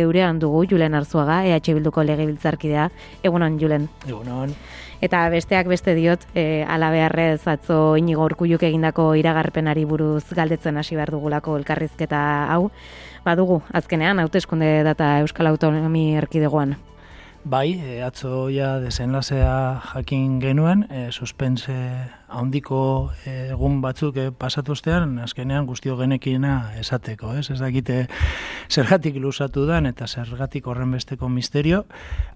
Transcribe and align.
Eurean 0.00 0.38
dugu 0.40 0.64
Julen 0.70 0.94
Arzuaga, 0.94 1.44
EH 1.46 1.74
Bilduko 1.76 2.04
legebiltzarkidea. 2.04 2.90
Egunon, 3.22 3.58
Julen. 3.60 3.88
Egunon. 4.08 4.54
Eta 5.00 5.22
besteak 5.32 5.68
beste 5.68 5.94
diot, 5.96 6.26
e, 6.34 6.62
ala 6.68 6.90
beharrez 6.92 7.46
atzo 7.48 7.96
inigo 7.96 8.26
urkuluk 8.28 8.62
egindako 8.68 9.14
iragarpenari 9.16 9.86
buruz 9.88 10.26
galdetzen 10.36 10.76
hasi 10.76 10.98
behar 10.98 11.14
dugulako 11.16 11.56
elkarrizketa 11.56 12.20
hau. 12.52 12.70
Badugu, 13.24 13.62
azkenean, 13.72 14.20
hauteskunde 14.20 14.82
data 14.84 15.18
Euskal 15.24 15.48
Autonomi 15.48 16.16
Erkidegoan. 16.20 16.76
Bai, 17.42 17.72
e, 17.80 18.02
atzo 18.04 18.50
ja 18.52 18.74
desenlasea 18.82 19.80
jakin 19.94 20.34
genuen, 20.42 20.82
e, 20.92 21.06
suspense 21.08 21.72
handiko 22.28 23.08
egun 23.24 23.78
batzuk 23.80 24.18
e, 24.20 24.26
pasatuztean, 24.28 25.14
azkenean 25.24 25.64
guztio 25.64 25.96
genekina 25.96 26.74
esateko, 26.76 27.32
ez? 27.40 27.46
Ez 27.48 27.56
dakite 27.62 28.02
zergatik 28.68 29.16
lusatu 29.16 29.64
dan 29.64 29.88
eta 29.88 30.06
zergatik 30.06 30.68
horren 30.68 30.92
besteko 30.92 31.32
misterio, 31.32 31.86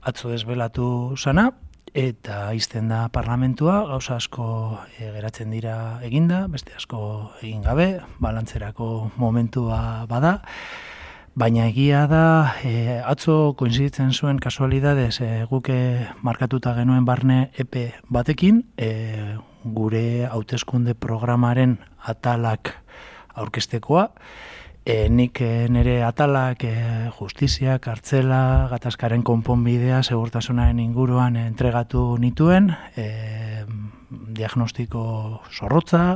atzo 0.00 0.32
desbelatu 0.32 0.88
sana, 1.20 1.50
eta 1.92 2.48
izten 2.56 2.88
da 2.88 3.04
parlamentua, 3.12 3.82
gauza 3.92 4.16
asko 4.16 4.48
e, 4.96 5.12
geratzen 5.12 5.52
dira 5.52 6.00
eginda, 6.02 6.46
beste 6.48 6.72
asko 6.80 7.04
egin 7.42 7.60
gabe, 7.60 8.00
balantzerako 8.24 9.10
momentua 9.20 10.08
bada, 10.08 10.38
Baina 11.34 11.64
egia 11.66 12.04
da, 12.06 12.54
e, 12.62 13.00
atzo 13.02 13.56
koinziditzen 13.58 14.12
zuen 14.14 14.36
kasualidadez 14.38 15.16
e, 15.18 15.30
guke 15.50 15.74
markatuta 16.22 16.76
genuen 16.76 17.02
barne 17.08 17.48
epe 17.58 17.88
batekin, 18.06 18.60
e, 18.78 19.34
gure 19.64 20.28
hauteskunde 20.30 20.94
programaren 20.94 21.80
atalak 22.06 22.70
aurkestekoa, 23.34 24.06
e, 24.86 25.08
nik 25.10 25.42
e, 25.42 25.66
nire 25.74 25.96
atalak 26.06 26.62
e, 26.70 26.74
justizia, 27.18 27.80
kartzela, 27.82 28.68
gatazkaren 28.70 29.26
konponbidea, 29.26 30.04
segurtasunaren 30.06 30.78
inguruan 30.86 31.34
entregatu 31.42 32.12
nituen, 32.22 32.76
e, 32.94 33.64
diagnostiko 34.38 35.42
zorrotza, 35.50 36.12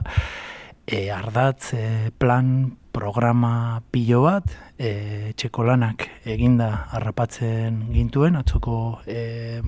e, 0.87 1.09
ardatz, 1.11 1.73
e, 1.75 2.13
plan, 2.23 2.77
programa 2.99 3.83
pilo 3.95 4.25
bat, 4.27 4.51
e, 4.75 5.31
txekolanak 5.39 6.09
eginda 6.27 6.89
harrapatzen 6.97 7.85
gintuen, 7.95 8.35
atzoko 8.41 8.99
e, 9.07 9.61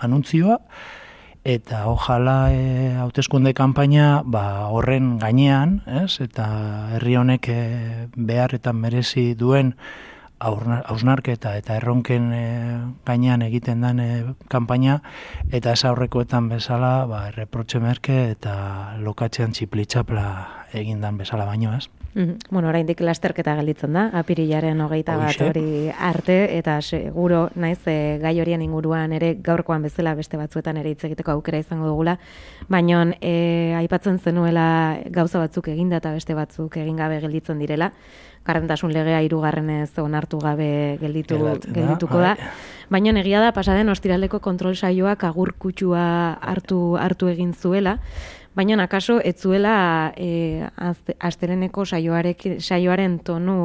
anuntzioa, 0.00 0.56
eta 1.46 1.84
ojala 1.92 2.36
e, 2.56 2.62
hauteskunde 3.02 3.52
kanpaina 3.54 4.22
ba, 4.24 4.72
horren 4.72 5.18
gainean, 5.20 5.82
ez? 6.00 6.16
eta 6.24 6.46
herri 6.96 7.18
honek 7.20 7.50
e, 7.52 7.60
behar 8.16 8.56
eta 8.56 8.72
merezi 8.72 9.34
duen 9.38 9.74
hausnarketa 10.40 11.54
eta 11.60 11.76
erronken 11.76 12.32
e, 12.32 12.46
gainean 13.08 13.44
egiten 13.44 13.84
den 13.84 14.00
e, 14.00 14.08
kanpaina, 14.52 15.02
eta 15.52 15.76
ez 15.76 15.84
aurrekoetan 15.84 16.48
bezala 16.56 16.94
ba, 17.10 17.26
erreprotxe 17.34 17.84
merke 17.84 18.18
eta 18.32 18.56
lokatzean 19.04 19.52
txiplitxapla 19.52 20.26
egindan 20.72 21.20
bezala 21.20 21.44
baino, 21.44 21.76
ez? 21.76 21.86
Mm 22.16 22.36
Bueno, 22.50 22.68
oraindik 22.68 23.00
lasterketa 23.04 23.54
gelditzen 23.58 23.92
da, 23.92 24.06
apirilaren 24.16 24.80
hogeita 24.80 25.16
bat 25.20 25.40
hori 25.42 25.90
arte, 25.92 26.36
eta 26.56 26.78
seguro, 26.80 27.50
naiz, 27.54 27.82
e, 27.90 28.16
gai 28.22 28.32
horien 28.40 28.62
inguruan 28.64 29.12
ere 29.12 29.34
gaurkoan 29.44 29.82
bezala 29.84 30.14
beste 30.16 30.38
batzuetan 30.40 30.78
ere 30.80 30.94
hitz 30.94 31.04
egiteko 31.04 31.34
aukera 31.34 31.58
izango 31.60 31.90
dugula, 31.90 32.16
baina 32.72 33.02
e, 33.20 33.74
aipatzen 33.76 34.18
zenuela 34.18 34.96
gauza 35.10 35.42
batzuk 35.42 35.68
eginda 35.74 36.00
eta 36.00 36.14
beste 36.14 36.38
batzuk 36.38 36.78
egin 36.80 36.96
gabe 36.96 37.20
gelditzen 37.20 37.58
direla, 37.60 37.90
garrentasun 38.46 38.94
legea 38.94 39.20
hirugarrenez 39.26 39.98
onartu 39.98 40.38
gabe 40.38 40.96
gelditu, 41.02 41.36
geldituko 41.66 42.22
da. 42.22 42.34
Bai. 42.38 42.50
Baina 42.88 43.20
egia 43.20 43.42
da, 43.42 43.52
pasaden 43.52 43.90
ostiraleko 43.90 44.40
kontrol 44.40 44.76
saioak 44.76 45.24
agur 45.24 45.52
kutsua 45.58 46.38
hartu, 46.40 46.96
hartu 46.96 47.28
egin 47.28 47.52
zuela, 47.52 47.98
Baina 48.56 48.78
akaso 48.82 49.18
ez 49.20 49.34
zuela 49.44 50.14
e, 50.16 50.64
asteleneko 51.20 51.84
saioaren 51.84 53.18
tonu 53.20 53.56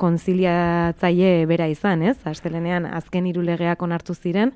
konziliatzaile 0.00 1.44
bera 1.50 1.66
izan, 1.68 2.00
ez? 2.00 2.16
Astelenean 2.24 2.86
azken 2.88 3.28
hiru 3.28 3.44
legeak 3.44 3.84
onartu 3.84 4.16
ziren, 4.16 4.54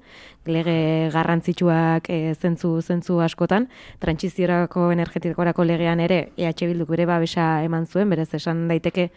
lege 0.48 1.10
garrantzitsuak 1.12 2.08
e, 2.08 2.32
zentzu 2.40 2.78
zentzu 2.80 3.20
askotan, 3.20 3.68
trantsiziorako 4.00 4.88
energetikorako 4.96 5.68
legean 5.68 6.00
ere 6.00 6.22
EH 6.40 6.56
Bilduk 6.62 6.88
bere 6.96 7.04
babesa 7.04 7.58
eman 7.60 7.84
zuen, 7.84 8.08
berez 8.08 8.30
esan 8.40 8.64
daiteke 8.72 9.10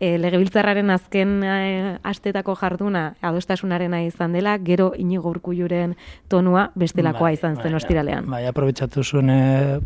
e, 0.00 0.16
legebiltzarraren 0.18 0.90
azken 0.90 1.42
e, 1.44 1.96
astetako 2.08 2.56
jarduna 2.58 3.14
adostasunarena 3.20 4.00
izan 4.06 4.32
dela, 4.32 4.56
gero 4.64 4.90
inigo 4.98 5.28
urkulluren 5.30 5.94
tonua 6.32 6.70
bestelakoa 6.74 7.28
bai, 7.28 7.34
izan 7.36 7.58
zen 7.60 7.74
bai, 7.74 7.80
ostiralean. 7.82 8.30
Bai, 8.32 8.44
aprobetsatu 8.48 9.04
zuen 9.04 9.30
e, 9.30 9.40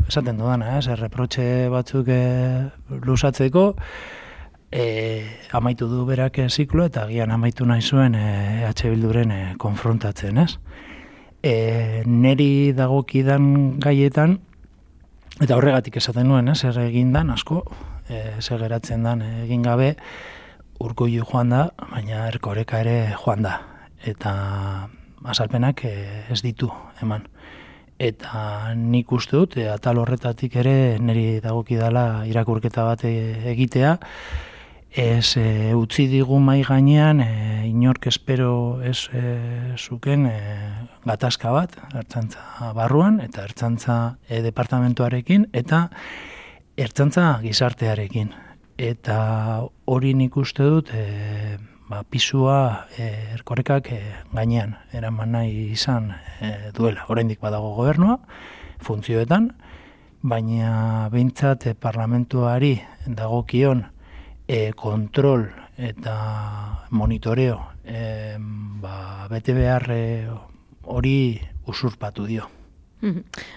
esaten 0.09 0.39
dudana, 0.39 0.77
eh, 0.79 0.93
erreprotxe 0.95 1.47
batzuk 1.73 2.09
e, 2.15 2.21
lusatzeko, 3.03 3.73
e, 4.71 4.87
amaitu 5.53 5.91
du 5.91 6.05
berak 6.07 6.39
ziklo 6.49 6.87
eta 6.87 7.09
gian 7.11 7.35
amaitu 7.35 7.67
nahi 7.67 7.83
zuen 7.83 8.15
e, 8.15 8.63
EH 8.63 8.91
Bilduren 8.95 9.35
e, 9.35 9.43
konfrontatzen, 9.59 10.39
ez? 10.39 10.53
E, 11.43 12.03
neri 12.07 12.73
dagokidan 12.73 13.81
gaietan, 13.83 14.39
eta 15.43 15.59
horregatik 15.59 15.99
esaten 15.99 16.31
nuen, 16.31 16.49
ez, 16.49 16.63
er 16.65 16.79
egindan, 16.87 17.35
asko, 17.35 17.65
e, 18.09 18.41
segeratzen 18.41 19.04
dan 19.06 19.22
egin 19.44 19.62
gabe 19.62 19.94
urkoiu 20.82 21.25
joan 21.25 21.53
da, 21.54 21.69
baina 21.91 22.26
erkoreka 22.28 22.81
ere 22.84 23.15
joan 23.25 23.44
da. 23.47 23.59
Eta 24.04 24.32
azalpenak 25.25 25.84
e, 25.84 25.94
ez 26.31 26.41
ditu 26.44 26.70
eman. 27.03 27.28
Eta 27.98 28.75
nik 28.75 29.12
uste 29.15 29.37
dut, 29.37 29.56
e, 29.56 29.69
atal 29.70 30.00
horretatik 30.03 30.56
ere 30.60 30.98
niri 30.98 31.41
dagokidala 31.44 32.25
irakurketa 32.28 32.88
bat 32.88 33.04
egitea, 33.06 33.98
ez 34.94 35.36
e, 35.36 35.75
utzi 35.75 36.06
digu 36.06 36.38
mai 36.38 36.60
gainean 36.62 37.21
e, 37.22 37.31
inork 37.66 38.06
espero 38.06 38.81
ez 38.82 39.09
e, 39.10 39.22
zuken 39.78 40.26
e, 40.31 40.36
gatazka 41.06 41.50
bat, 41.54 41.75
ertzantza 41.94 42.71
barruan, 42.76 43.19
eta 43.25 43.42
ertzantza 43.42 43.97
e, 44.28 44.42
departamentuarekin, 44.42 45.48
eta 45.53 45.88
ertzantza 46.77 47.39
gizartearekin. 47.43 48.33
Eta 48.79 49.19
hori 49.87 50.15
nik 50.19 50.37
uste 50.37 50.67
dut, 50.67 50.91
e, 50.91 51.57
ba, 51.89 52.03
pisua 52.11 52.87
e, 52.99 53.07
erkorekak 53.37 53.91
e, 53.95 54.01
gainean, 54.35 54.75
eraman 54.93 55.37
nahi 55.37 55.69
izan 55.75 56.11
e, 56.41 56.73
duela. 56.75 57.07
Oraindik 57.09 57.41
badago 57.45 57.75
gobernua, 57.77 58.19
funtzioetan, 58.83 59.53
baina 60.25 61.09
behintzat 61.13 61.69
parlamentuari 61.79 62.75
dagokion 63.07 63.84
e, 64.49 64.73
kontrol 64.75 65.47
eta 65.79 66.17
monitoreo 66.91 67.61
e, 67.84 68.34
ba, 68.83 69.29
bete 69.31 69.55
behar 69.55 69.87
hori 70.83 71.17
usurpatu 71.71 72.27
dio. 72.27 72.51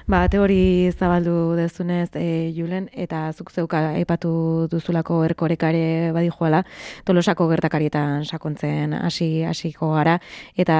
Ba, 0.07 0.27
teori 0.27 0.91
zabaldu 0.91 1.55
dezunez, 1.55 2.09
e, 2.15 2.51
Julen, 2.55 2.89
eta 2.91 3.31
zuk 3.31 3.51
zeuka 3.51 3.93
aipatu 3.95 4.67
duzulako 4.71 5.21
erkorekare 5.23 6.11
badi 6.15 6.31
joala, 6.33 6.63
tolosako 7.07 7.47
gertakarietan 7.53 8.25
sakontzen 8.25 8.93
hasi 8.97 9.43
hasiko 9.47 9.93
gara, 9.93 10.17
eta 10.55 10.77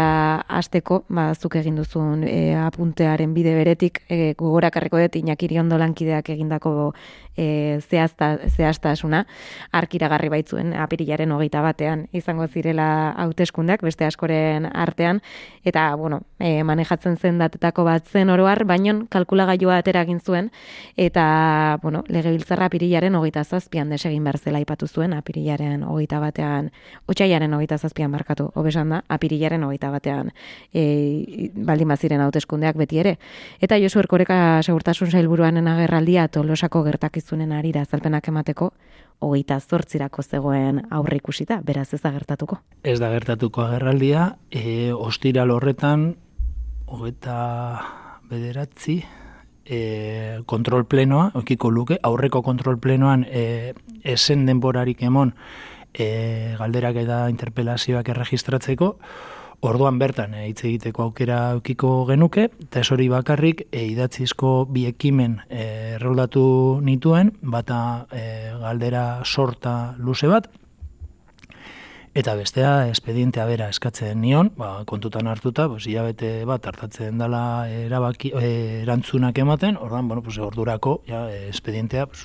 hasteko 0.47 1.03
ba, 1.07 1.29
zuk 1.35 1.55
egin 1.61 1.79
duzun 1.79 2.25
e, 2.27 2.55
apuntearen 2.59 3.33
bide 3.33 3.55
beretik, 3.55 4.03
e, 4.09 4.33
gogorakarreko 4.39 4.99
dut, 5.05 5.15
inakiri 5.21 5.59
ondolankideak 5.63 6.29
egindako 6.35 6.91
e, 7.37 7.79
zehazta, 7.89 8.31
zehaztasuna 8.49 9.23
arkiragarri 9.77 10.29
baitzuen 10.33 10.73
apirilaren 10.75 11.31
hogeita 11.31 11.61
batean. 11.63 12.07
Izango 12.17 12.47
zirela 12.47 13.13
hauteskundeak 13.23 13.83
beste 13.85 14.07
askoren 14.07 14.67
artean. 14.73 15.21
Eta 15.67 15.89
bueno, 15.95 16.21
e, 16.39 16.63
manejatzen 16.67 17.17
zen 17.17 17.39
datetako 17.41 17.85
bat 17.87 18.09
zen 18.11 18.33
oroar, 18.47 18.65
baino 18.65 19.05
kalkulagailua 19.11 19.77
atera 19.81 20.01
egin 20.05 20.19
zuen 20.19 20.49
eta 20.95 21.79
bueno, 21.81 22.03
legebiltzarra 22.07 22.67
apirilaren 22.67 23.15
hogeita 23.15 23.43
zazpian 23.43 23.89
desegin 23.89 24.23
behar 24.23 24.37
zela 24.37 24.59
ipatu 24.59 24.87
zuen 24.87 25.13
apirilaren 25.13 25.83
hogeita 25.83 26.19
batean 26.19 26.71
otxaiaren 27.07 27.53
hogeita 27.53 27.77
zazpian 27.77 28.11
markatu 28.11 28.51
hobesan 28.55 28.89
da, 28.89 29.03
apirilaren 29.09 29.63
hogeita 29.63 29.91
batean 29.91 30.31
e, 30.73 31.51
baldin 31.55 31.87
baziren 31.87 32.21
hauteskundeak 32.21 32.77
beti 32.77 32.99
ere. 32.99 33.17
Eta 33.61 33.77
Josu 33.77 33.99
Erkoreka 33.99 34.61
segurtasun 34.63 35.11
zailburuanen 35.11 35.67
agerraldia 35.67 36.27
tolosako 36.27 36.83
gertakiz 36.83 37.25
zunen 37.25 37.51
arira 37.51 37.81
azalpenak 37.81 38.27
emateko, 38.27 38.71
hogeita 39.19 39.59
zortzirako 39.59 40.21
zegoen 40.23 40.83
aurre 40.91 41.17
ikusita, 41.17 41.61
beraz 41.65 41.89
ez 41.93 42.01
da 42.01 42.11
gertatuko. 42.13 42.59
Ez 42.83 42.99
da 42.99 43.09
gertatuko 43.09 43.63
agerraldia, 43.65 44.35
e, 44.51 44.93
ostira 44.93 45.45
lorretan, 45.45 46.11
hogeita 46.87 48.06
bederatzi, 48.29 49.01
e, 49.67 50.41
kontrol 50.45 50.85
plenoa, 50.85 51.31
okiko 51.35 51.71
luke, 51.71 51.99
aurreko 52.03 52.41
kontrol 52.43 52.79
plenoan 52.79 53.25
e, 53.29 53.73
esen 54.03 54.45
denborarik 54.47 55.03
emon 55.03 55.33
e, 55.93 56.55
galderak 56.59 57.01
eta 57.03 57.25
interpelazioak 57.31 58.09
erregistratzeko, 58.13 58.93
orduan 59.67 59.97
bertan 59.99 60.35
e, 60.37 60.45
hitz 60.49 60.63
egiteko 60.63 61.07
aukera 61.09 61.39
aukiko 61.57 62.05
genuke, 62.09 62.47
eta 62.67 62.83
ez 62.83 62.91
hori 62.93 63.09
bakarrik 63.11 63.65
e, 63.71 63.83
idatzizko 63.91 64.53
bi 64.71 64.85
ekimen 64.89 65.41
erroldatu 65.49 66.45
nituen, 66.83 67.33
bata 67.41 67.81
e, 68.11 68.23
galdera 68.61 69.07
sorta 69.25 69.95
luze 69.97 70.29
bat, 70.31 70.49
Eta 72.17 72.33
bestea, 72.33 72.87
espedientea 72.89 73.43
bera 73.45 73.67
eskatzen 73.69 74.17
nion, 74.23 74.47
ba, 74.57 74.81
kontutan 74.89 75.27
hartuta, 75.29 75.67
pues, 75.69 75.83
hilabete 75.85 76.47
bat 76.49 76.63
hartatzen 76.65 77.19
dela 77.21 77.41
erabaki, 77.69 78.31
e, 78.33 78.47
erantzunak 78.79 79.37
ematen, 79.37 79.75
ordan, 79.77 80.07
bueno, 80.09 80.23
pues, 80.25 80.39
ordurako, 80.41 80.95
ja, 81.05 81.27
espedientea, 81.51 82.07
pues, 82.09 82.23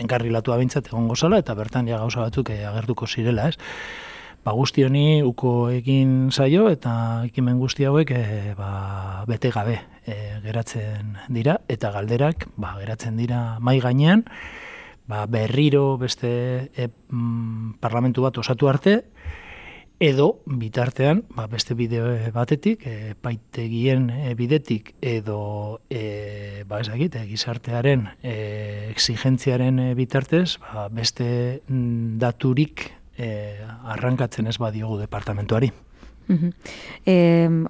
enkarrilatu 0.00 0.54
abintzat 0.54 0.88
egon 0.88 1.10
gozala, 1.12 1.42
eta 1.44 1.52
bertan 1.58 1.90
ja 1.90 1.98
gauza 2.00 2.22
batzuk 2.24 2.54
e, 2.54 2.62
agertuko 2.70 3.04
zirela, 3.04 3.50
ez? 3.52 3.58
Ba, 4.46 4.54
guzti 4.56 4.86
honi 4.86 5.20
uko 5.20 5.52
egin 5.76 6.30
zaio, 6.32 6.70
eta 6.72 6.94
ekimen 7.28 7.60
guzti 7.60 7.84
hauek 7.84 8.14
e, 8.16 8.54
ba, 8.56 9.26
bete 9.28 9.52
gabe 9.52 9.76
e, 10.06 10.16
geratzen 10.46 11.18
dira, 11.28 11.58
eta 11.68 11.92
galderak 11.92 12.48
ba, 12.56 12.78
geratzen 12.80 13.20
dira 13.20 13.58
mai 13.60 13.76
gainean, 13.84 14.24
ba, 15.08 15.24
berriro 15.26 15.96
beste 15.98 16.70
e, 16.76 16.88
mm, 17.10 17.80
parlamentu 17.80 18.22
bat 18.22 18.38
osatu 18.38 18.68
arte, 18.68 19.00
edo 19.98 20.38
bitartean 20.46 21.24
ba, 21.34 21.48
beste 21.50 21.74
bide 21.74 22.30
batetik, 22.34 22.84
e, 22.86 23.14
paitegien 23.18 24.10
e, 24.12 24.34
bidetik, 24.38 24.92
edo 25.02 25.80
e, 25.90 26.62
ba, 26.68 26.82
ezagit, 26.84 27.16
e, 27.18 27.26
gizartearen 27.26 28.06
e, 28.22 28.36
exigentziaren 28.92 29.80
e, 29.82 29.90
bitartez, 29.98 30.60
ba, 30.62 30.86
beste 30.92 31.28
mm, 31.66 32.18
daturik 32.22 32.86
e, 33.18 33.58
arrankatzen 33.96 34.46
ez 34.46 34.58
badiogu 34.62 35.00
departamentuari. 35.02 35.72
E, 36.28 37.14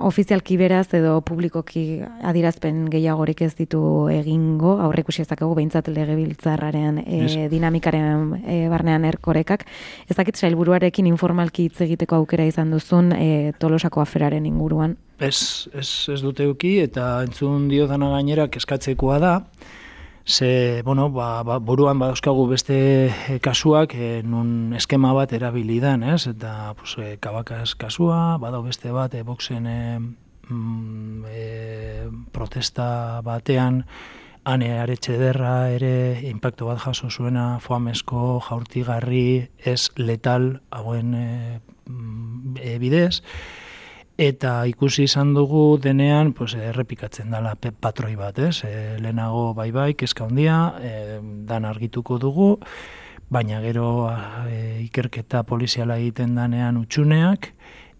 ofizialki 0.02 0.56
beraz 0.58 0.88
edo 0.96 1.20
publikoki 1.26 2.00
adirazpen 2.26 2.87
gehiagorik 2.90 3.43
ez 3.46 3.52
ditu 3.58 3.81
egingo, 4.10 4.76
aurrekusi 4.82 5.22
ezakegu 5.22 5.55
behintzat 5.55 5.90
legebiltzarraren 5.94 7.02
e, 7.05 7.49
dinamikaren 7.52 8.32
e, 8.43 8.58
barnean 8.72 9.06
erkorekak. 9.08 9.66
Ez 10.08 10.16
dakit 10.19 10.37
sailburuarekin 10.37 11.06
informalki 11.06 11.69
hitz 11.69 11.81
egiteko 11.87 12.22
aukera 12.22 12.49
izan 12.49 12.75
duzun 12.75 13.12
e, 13.14 13.52
tolosako 13.60 14.02
aferaren 14.02 14.46
inguruan? 14.49 14.96
Ez, 15.19 15.69
ez, 15.75 15.90
ez 16.12 16.20
dute 16.22 16.46
uki 16.46 16.78
eta 16.82 17.19
entzun 17.26 17.69
dio 17.70 17.87
dana 17.90 18.11
gainera 18.14 18.49
keskatzekoa 18.54 19.19
da, 19.22 19.34
ze, 20.28 20.82
bueno, 20.84 21.10
ba, 21.10 21.42
ba, 21.42 21.58
buruan 21.58 21.98
badauzkagu 21.98 22.46
beste 22.48 22.76
eh, 23.08 23.40
kasuak 23.40 23.94
e, 23.96 24.22
nun 24.22 24.75
eskema 24.76 25.14
bat 25.16 25.32
erabilidan, 25.32 26.02
ez? 26.04 26.26
Eta, 26.28 26.75
pues, 26.76 26.98
e, 27.00 27.16
kabakaz 27.16 27.75
kasua, 27.80 28.36
badau 28.38 28.62
beste 28.66 28.92
bat, 28.92 29.14
e, 29.14 29.25
boxen 29.25 29.66
e, 29.66 29.78
protesta 32.32 33.20
batean, 33.25 33.84
ane 34.48 34.69
aretxe 34.80 35.16
derra 35.20 35.70
ere 35.72 36.20
impacto 36.28 36.69
bat 36.69 36.78
jaso 36.80 37.10
zuena 37.10 37.58
foamesko 37.60 38.38
jaurtigarri 38.46 39.48
ez 39.64 39.90
letal 39.96 40.60
hauen 40.70 41.14
e, 41.14 41.60
e, 42.60 42.78
bidez, 42.78 43.22
eta 44.19 44.67
ikusi 44.67 45.05
izan 45.06 45.31
dugu 45.35 45.79
denean 45.79 46.32
pues 46.35 46.56
errepikatzen 46.59 47.31
dela 47.31 47.55
patroi 47.55 48.17
bat, 48.19 48.38
ez? 48.43 48.65
E, 48.67 48.97
lehenago 48.99 49.53
bai 49.55 49.70
bai 49.70 49.93
kezka 49.94 50.26
hondia, 50.26 50.59
e, 50.82 51.20
dan 51.47 51.65
argituko 51.65 52.19
dugu, 52.19 52.56
baina 53.31 53.61
gero 53.62 54.11
e, 54.50 54.82
ikerketa 54.82 55.44
poliziala 55.47 56.00
egiten 56.03 56.35
danean 56.35 56.81
utxuneak, 56.82 57.53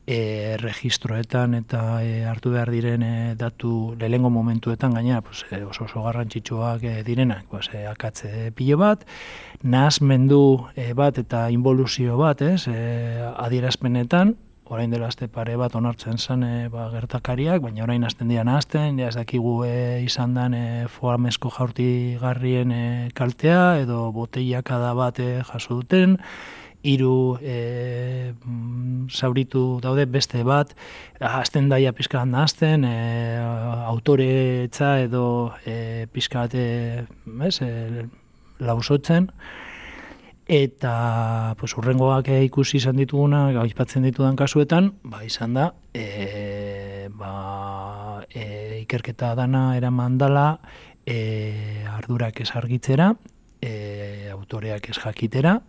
e, 0.09 0.57
registroetan 0.59 1.55
eta 1.55 2.01
e, 2.03 2.25
hartu 2.27 2.51
behar 2.51 2.73
diren 2.75 3.05
e, 3.07 3.15
datu 3.39 3.95
lehengo 4.01 4.31
momentuetan 4.35 4.99
gaina 4.99 5.21
pues, 5.23 5.45
e, 5.53 5.63
oso 5.63 5.85
oso 5.85 6.03
garrantzitsuak 6.03 6.83
e, 6.83 6.97
direnak, 7.07 7.47
pues, 7.47 7.71
e, 7.71 7.87
akatze 7.87 8.51
pilo 8.59 8.81
bat, 8.81 9.07
nahazmendu 9.63 10.67
e, 10.75 10.91
bat 10.99 11.23
eta 11.23 11.47
involuzio 11.55 12.19
bat, 12.19 12.43
ez? 12.43 12.67
E, 12.67 13.23
adierazpenetan, 13.37 14.35
orain 14.69 14.91
dela 14.91 15.09
azte 15.09 15.29
pare 15.33 15.57
bat 15.57 15.75
onartzen 15.79 16.19
zen 16.19 16.45
e, 16.45 16.69
ba, 16.73 16.89
gertakariak, 16.93 17.63
baina 17.65 17.85
orain 17.87 18.05
azten 18.05 18.29
dira 18.29 18.45
nahazten, 18.45 18.99
ja 19.01 19.09
ez 19.09 19.17
dakigu 19.17 19.63
e, 19.65 19.73
izan 20.05 20.35
den 20.37 20.55
e, 20.55 20.65
foamesko 20.93 21.51
jaurti 21.55 21.89
garrien 22.21 22.73
e, 22.73 22.85
kaltea, 23.17 23.81
edo 23.85 24.09
boteiak 24.13 24.69
da 24.69 24.93
bat 24.99 25.21
e, 25.25 25.31
jaso 25.49 25.81
duten, 25.81 26.19
hiru 26.85 27.39
e, 27.43 28.35
zauritu 29.09 29.81
daude 29.83 30.05
beste 30.07 30.45
bat, 30.47 30.75
azten 31.19 31.71
daia 31.73 31.95
pizka 31.97 32.25
nahazten, 32.29 32.85
e, 32.85 33.39
autore 33.89 34.29
etza 34.67 34.99
edo 35.07 35.25
e, 35.65 36.07
pizka 36.13 36.45
bat 36.45 36.55
e, 36.55 38.05
lausotzen, 38.61 39.33
eta 40.49 41.55
pues 41.61 41.75
urrengoak 41.77 42.31
ikusi 42.49 42.79
izan 42.81 42.97
dituguna 42.97 43.49
aipatzen 43.61 44.07
ditudan 44.09 44.37
kasuetan 44.37 44.95
ba 45.05 45.21
izan 45.25 45.53
da 45.55 45.75
e, 45.93 47.09
ba, 47.13 48.25
e, 48.33 48.81
ikerketa 48.81 49.35
dana 49.37 49.77
eraman 49.77 50.17
dala 50.17 50.47
e, 51.05 51.85
ardurak 51.93 52.41
ez 52.41 52.49
argitzera 52.57 53.13
e, 53.61 54.31
autoreak 54.33 54.91
ez 54.91 54.99
jakitera 54.99 55.61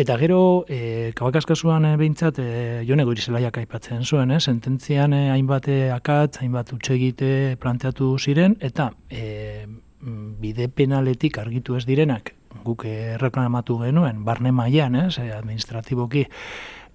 Eta 0.00 0.14
gero, 0.16 0.64
e, 0.70 1.10
kabakaz 1.18 1.42
kasuan 1.44 1.84
e, 1.84 1.96
behintzat, 1.98 2.38
e, 2.38 2.84
jone 2.86 3.04
zelaiak 3.18 3.58
aipatzen 3.58 4.04
zuen, 4.04 4.30
eh? 4.30 4.38
sententzian 4.38 5.12
e, 5.12 5.30
hainbat 5.30 5.66
akatz, 5.92 6.38
hainbat 6.38 6.72
utxegite 6.72 7.56
planteatu 7.58 8.16
ziren, 8.16 8.56
eta 8.60 8.92
e, 9.10 9.66
bide 10.40 10.68
penaletik 10.68 11.38
argitu 11.38 11.76
ez 11.76 11.84
direnak 11.84 12.39
guk 12.64 12.84
erreklamatu 12.88 13.78
genuen, 13.84 14.24
barne 14.24 14.52
mailan, 14.52 14.96
ez, 15.06 15.18
eh, 15.18 15.32
administratiboki, 15.36 16.26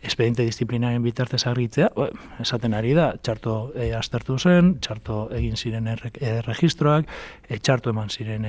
espediente 0.05 0.43
disiplinaren 0.45 1.03
bitartez 1.03 1.45
argitzea, 1.47 1.89
esaten 2.39 2.75
ari 2.77 2.93
da, 2.93 3.13
txarto 3.17 3.71
e, 3.73 3.91
aztertu 3.97 4.37
zen, 4.37 4.75
txarto 4.83 5.29
egin 5.33 5.55
ziren 5.57 5.87
erregistroak, 5.89 7.07
e, 7.47 7.57
txarto 7.57 7.89
eman 7.89 8.11
ziren 8.13 8.45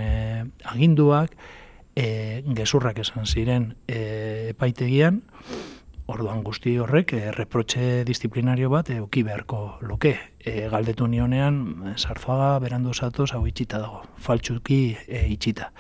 aginduak, 0.65 1.33
e, 1.97 2.43
gezurrak 2.59 3.01
esan 3.01 3.27
ziren 3.27 3.71
e, 3.89 4.51
epaitegian, 4.53 5.23
orduan 6.07 6.45
guzti 6.47 6.77
horrek 6.79 7.17
e, 7.17 7.23
reprotxe 7.35 8.05
disiplinario 8.07 8.69
bat 8.71 8.93
euki 8.95 9.25
beharko 9.27 9.79
luke. 9.81 10.15
E, 10.39 10.69
galdetu 10.71 11.09
nionean, 11.11 11.97
sarfaga, 11.97 12.59
berandu 12.63 12.95
zatoz, 12.95 13.33
hau 13.35 13.47
itxita 13.49 13.81
dago, 13.83 14.05
faltsuki 14.29 14.81
e, 15.09 15.27
itxita 15.33 15.73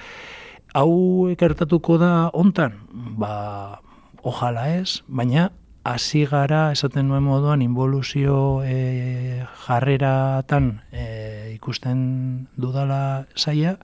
hau 0.77 1.29
ekertatuko 1.33 1.97
da 2.01 2.11
hontan, 2.37 2.77
ba, 3.17 3.81
ojala 4.27 4.69
ez, 4.77 5.01
baina 5.09 5.49
hasi 5.87 6.25
gara 6.27 6.73
esaten 6.75 7.09
nuen 7.09 7.25
moduan 7.25 7.63
involuzio 7.63 8.61
e, 8.67 9.45
jarreratan 9.65 10.71
e, 10.91 11.07
ikusten 11.55 12.01
dudala 12.59 13.01
zaia, 13.39 13.77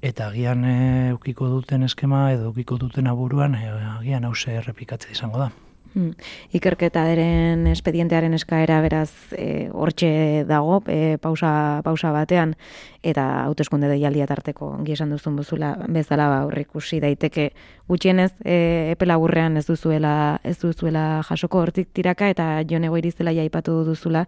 eta 0.00 0.30
agian 0.30 0.64
e, 0.64 0.78
ukiko 1.18 1.50
duten 1.50 1.84
eskema 1.84 2.30
edo 2.32 2.54
ukiko 2.54 2.78
duten 2.80 3.10
aburuan 3.10 3.58
e, 3.58 3.66
agian 3.98 4.24
hause 4.30 4.56
errepikatzea 4.62 5.18
izango 5.18 5.42
da. 5.42 5.50
Hmm. 5.96 6.12
Ikerketa 6.52 7.06
deren 7.08 7.62
espedientearen 7.70 8.36
eskaera 8.36 8.82
beraz 8.84 9.32
e, 9.32 9.70
hortxe 9.72 10.44
dago 10.44 10.82
e, 10.92 11.16
pausa, 11.22 11.80
pausa 11.86 12.10
batean 12.12 12.52
eta 13.00 13.24
hauteskunde 13.46 13.88
deialdia 13.88 14.26
tarteko 14.28 14.74
esan 14.92 15.14
duzun 15.14 15.40
buzula 15.40 15.72
bezala 15.88 16.28
ba 16.28 16.42
aurrikusi 16.44 17.00
daiteke 17.00 17.48
gutxienez 17.88 18.34
e, 18.44 18.92
epe 18.92 19.08
laburrean 19.08 19.56
ez 19.56 19.64
duzuela 19.70 20.38
ez 20.44 20.58
duzuela 20.60 21.22
jasoko 21.30 21.64
hortik 21.64 21.88
tiraka 21.96 22.28
eta 22.28 22.50
jonego 22.68 23.00
irizela 23.00 23.32
jaipatu 23.32 23.80
duzula 23.88 24.26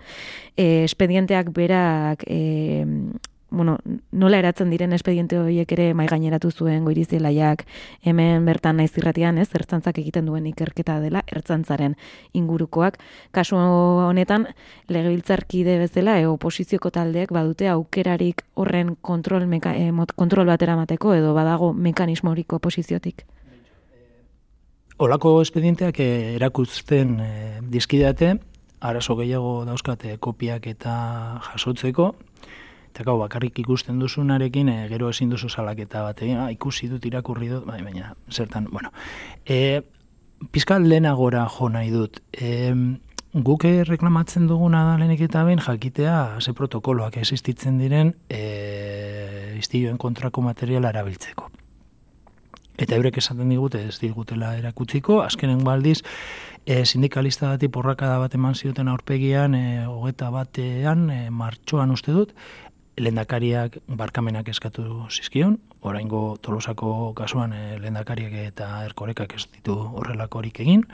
e, 0.56 0.84
espedienteak 0.88 1.52
berak 1.52 2.24
e, 2.24 2.40
bueno, 3.50 3.78
nola 4.12 4.38
eratzen 4.38 4.70
diren 4.70 4.92
espediente 4.92 5.38
horiek 5.38 5.70
ere 5.72 5.92
mai 5.96 6.06
gaineratu 6.08 6.50
zuen 6.50 6.84
goirizelaiak 6.84 7.64
hemen 8.04 8.44
bertan 8.44 8.76
naiz 8.76 8.92
irratian, 9.00 9.38
ez? 9.38 9.48
Ertzantzak 9.56 9.98
egiten 10.02 10.26
duen 10.28 10.46
ikerketa 10.50 10.98
dela 11.00 11.22
ertzantzaren 11.26 11.96
ingurukoak. 12.36 12.98
Kasu 13.32 13.56
honetan 13.56 14.46
legebiltzarkide 14.88 15.78
bezala 15.80 16.18
e 16.20 16.26
oposizioko 16.28 16.90
taldeek 16.90 17.32
badute 17.32 17.68
aukerarik 17.72 18.44
horren 18.54 18.96
kontrol 19.00 19.46
meka, 19.46 19.74
e, 19.74 19.90
kontrol 20.16 20.46
batera 20.46 20.76
mateko 20.76 21.14
edo 21.14 21.32
badago 21.34 21.72
mekanismo 21.72 22.30
horiko 22.30 22.60
oposiziotik. 22.60 23.24
Olako 24.98 25.38
espedienteak 25.40 26.00
eh, 26.02 26.34
erakusten 26.34 27.20
e, 27.22 27.32
dizkidate, 27.70 28.32
arazo 28.80 29.14
gehiago 29.18 29.64
dauzkate 29.64 30.16
kopiak 30.18 30.66
eta 30.66 30.94
jasotzeko, 31.52 32.12
Eta 32.98 33.04
gau, 33.06 33.20
bakarrik 33.20 33.60
ikusten 33.62 34.00
duzunarekin, 34.02 34.68
e, 34.72 34.88
gero 34.90 35.12
ezin 35.12 35.30
duzu 35.30 35.46
salaketa 35.46 36.00
bat, 36.02 36.18
e, 36.26 36.32
ikusi 36.50 36.88
dut 36.90 37.04
irakurri 37.06 37.46
dut, 37.46 37.62
bai, 37.62 37.78
baina, 37.86 38.08
zertan, 38.26 38.66
bueno. 38.72 38.90
E, 39.46 39.84
pizkal 40.50 40.88
lehenagora 40.90 41.44
jo 41.46 41.68
nahi 41.70 41.92
dut. 41.94 42.18
E, 42.34 42.72
guk 43.46 43.68
reklamatzen 43.86 44.48
duguna 44.50 44.82
da 44.82 44.96
lehenik 44.98 45.22
eta 45.28 45.44
ben 45.46 45.62
jakitea 45.62 46.40
ze 46.40 46.52
protokoloak 46.58 47.20
existitzen 47.22 47.78
diren 47.78 48.16
e, 48.28 49.54
istilloen 49.62 49.96
kontrako 49.96 50.42
materiala 50.42 50.90
erabiltzeko. 50.90 51.52
Eta 52.78 52.98
eurek 52.98 53.18
esaten 53.18 53.48
digute 53.50 53.84
ez 53.90 54.00
digutela 54.02 54.56
erakutziko, 54.58 55.20
azkenen 55.22 55.62
baldiz, 55.66 56.00
e, 56.68 56.84
sindikalista 56.84 57.48
dati 57.54 57.68
porrakada 57.72 58.18
bat 58.22 58.34
eman 58.38 58.54
zioten 58.54 58.88
aurpegian, 58.92 59.54
e, 59.54 59.86
hogeta 59.86 60.30
batean, 60.30 61.08
e, 61.10 61.30
martxoan 61.30 61.90
uste 61.90 62.12
dut, 62.14 62.34
lendakariak 62.98 63.78
barkamenak 63.88 64.48
eskatu 64.52 65.06
zizkion, 65.10 65.58
oraingo 65.80 66.36
tolosako 66.42 67.12
kasuan 67.18 67.52
e, 67.52 67.78
lendakariak 67.82 68.34
eta 68.48 68.68
erkorekak 68.86 69.34
ez 69.38 69.46
ditu 69.54 69.74
horrelakorik 69.74 70.60
egin, 70.64 70.84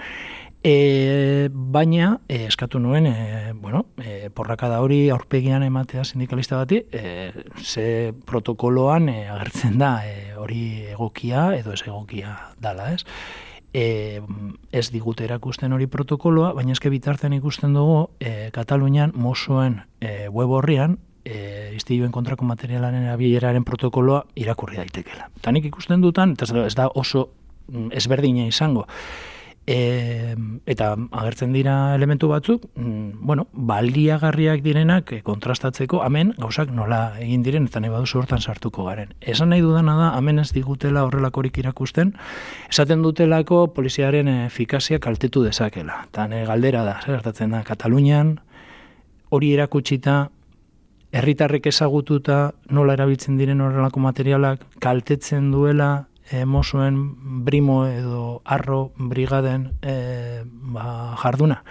e, 0.65 1.49
baina 1.53 2.19
e, 2.29 2.45
eskatu 2.49 2.81
nuen, 2.81 3.07
e, 3.07 3.53
bueno, 3.55 3.87
e, 3.99 4.31
porrakada 4.35 4.81
hori 4.85 5.09
aurpegian 5.11 5.63
ematea 5.63 6.05
sindikalista 6.05 6.61
bati, 6.61 6.83
e, 6.93 7.33
ze 7.61 8.13
protokoloan 8.27 9.09
e, 9.09 9.19
agertzen 9.29 9.79
da 9.79 9.97
e, 10.07 10.35
hori 10.37 10.65
egokia 10.93 11.51
edo 11.57 11.73
ez 11.73 11.83
egokia 11.87 12.37
dala, 12.61 12.93
ez? 12.95 13.05
E, 13.75 14.21
ez 14.71 14.87
digute 14.95 15.25
erakusten 15.27 15.73
hori 15.75 15.89
protokoloa, 15.91 16.53
baina 16.55 16.77
eske 16.77 16.93
bitartean 16.93 17.33
ikusten 17.35 17.75
dugu 17.75 18.05
e, 18.21 18.53
Katalunian 18.55 19.13
mozoen 19.19 19.81
e, 19.99 20.29
web 20.31 20.53
horrian 20.55 21.01
e, 21.25 21.73
istiluen 21.77 22.13
kontrako 22.13 22.45
materialaren 22.45 23.09
abileraren 23.13 23.65
protokoloa 23.65 24.25
irakurri 24.37 24.81
daitekela. 24.81 25.31
Tanik 25.43 25.71
ikusten 25.71 26.05
dutan, 26.05 26.37
eta 26.37 26.67
ez 26.67 26.75
da 26.75 26.89
oso 26.95 27.29
mm, 27.69 27.93
ezberdina 27.97 28.47
izango, 28.47 28.87
E, 29.65 30.37
eta 30.69 30.91
agertzen 31.17 31.55
dira 31.57 31.95
elementu 31.97 32.29
batzuk, 32.29 32.67
mm, 32.77 33.25
bueno, 33.25 33.47
baliagarriak 33.57 34.61
direnak 34.61 35.15
kontrastatzeko, 35.25 36.03
hemen 36.05 36.35
gauzak 36.37 36.69
nola 36.69 37.15
egin 37.17 37.41
diren, 37.47 37.71
eta 37.71 37.81
nahi 37.81 37.89
baduzu 37.89 38.19
hortan 38.21 38.45
sartuko 38.45 38.85
garen. 38.85 39.15
Esan 39.23 39.55
nahi 39.55 39.65
dudana 39.65 39.97
da, 39.97 40.11
hemen 40.19 40.43
ez 40.43 40.51
digutela 40.53 41.07
horrelakorik 41.09 41.57
irakusten, 41.65 42.13
esaten 42.69 43.01
dutelako 43.01 43.71
poliziaren 43.73 44.29
efikazia 44.29 45.01
kaltetu 45.01 45.47
dezakela. 45.49 46.03
Eta 46.11 46.29
galdera 46.45 46.85
da, 46.85 46.99
zer 47.01 47.17
hartatzen 47.17 47.57
da, 47.57 47.65
Katalunian, 47.65 48.37
hori 49.33 49.55
erakutsita, 49.57 50.29
herritarrek 51.15 51.69
ezagututa 51.71 52.39
nola 52.75 52.97
erabiltzen 52.97 53.39
diren 53.39 53.63
horrelako 53.63 54.03
materialak 54.03 54.65
kaltetzen 54.83 55.53
duela 55.53 56.09
emosoen 56.33 56.99
brimo 57.45 57.85
edo 57.87 58.41
arro 58.45 58.93
brigaden 58.97 59.69
e, 59.83 60.43
ba, 60.45 61.15
jarduna. 61.21 61.63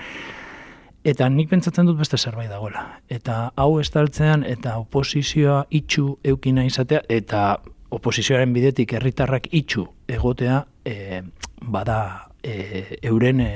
Eta 1.04 1.28
nik 1.28 1.50
pentsatzen 1.52 1.90
dut 1.90 1.98
beste 2.00 2.18
zerbait 2.18 2.48
dagoela. 2.48 2.86
Eta 3.12 3.52
hau 3.60 3.80
estaltzean 3.82 4.46
eta 4.48 4.78
oposizioa 4.80 5.66
itxu 5.70 6.06
eukina 6.24 6.64
izatea 6.64 7.02
eta 7.12 7.58
oposizioaren 7.94 8.54
bidetik 8.54 8.94
herritarrak 8.94 9.50
itxu 9.52 9.88
egotea 10.08 10.64
e, 10.86 11.24
bada 11.62 12.30
e, 12.44 13.00
euren 13.02 13.42
e, 13.42 13.52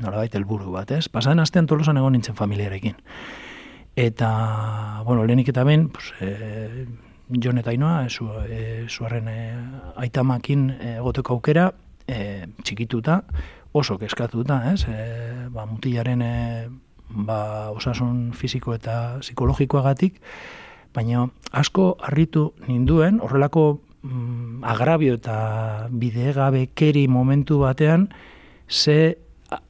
nolabait 0.00 0.34
helburu 0.34 0.72
bat, 0.72 0.90
ez? 0.94 1.08
Pasan 1.12 1.42
astean 1.42 1.66
tolosan 1.66 1.98
egon 2.00 2.16
nintzen 2.16 2.38
familiarekin. 2.38 2.96
Eta, 3.98 5.02
bueno, 5.04 5.24
lehenik 5.26 5.48
eta 5.50 5.64
ben, 5.66 5.88
pues, 5.88 6.12
e, 6.20 6.86
Jon 7.34 7.58
eta 7.58 7.72
Inoa, 7.74 8.06
zu, 8.08 8.28
e, 8.46 8.86
zuarren 8.86 9.26
e, 9.26 9.38
aitamakin 9.98 10.68
egoteko 11.00 11.34
aukera, 11.34 11.72
e, 12.06 12.46
txikituta, 12.62 13.24
oso 13.74 13.98
keskatuta, 13.98 14.60
ez? 14.70 14.86
E, 14.86 15.48
ba, 15.50 15.66
mutilaren 15.66 16.22
e, 16.22 16.30
ba, 17.10 17.40
osasun 17.74 18.30
fisiko 18.38 18.78
eta 18.78 19.18
psikologikoagatik, 19.18 20.22
baina 20.94 21.26
asko 21.50 21.96
harritu 21.98 22.52
ninduen, 22.70 23.18
horrelako 23.18 23.80
mm, 24.06 24.62
agrabio 24.62 25.18
eta 25.18 25.88
bidegabe 25.90 26.68
keri 26.70 27.08
momentu 27.10 27.64
batean, 27.66 28.12
ze 28.70 29.18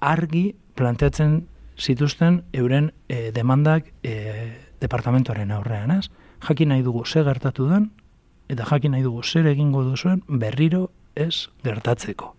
argi 0.05 0.51
planteatzen 0.77 1.47
zituzten 1.79 2.43
euren 2.53 2.93
e, 3.09 3.31
demandak 3.33 3.93
e, 4.03 4.59
departamentoaren 4.81 5.51
aurrean, 5.55 5.91
ez? 5.91 6.11
Jakin 6.45 6.69
nahi 6.75 6.83
dugu 6.83 7.05
ze 7.07 7.23
gertatu 7.25 7.69
den, 7.69 7.91
eta 8.49 8.65
jakin 8.65 8.93
nahi 8.93 9.03
dugu 9.03 9.23
zer 9.23 9.47
egingo 9.47 9.85
duzuen 9.85 10.23
berriro 10.29 10.91
ez 11.15 11.49
gertatzeko. 11.65 12.35